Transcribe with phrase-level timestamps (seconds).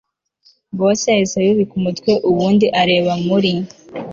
[0.77, 3.51] Boss yahise yubika umutwe ubundi areba muri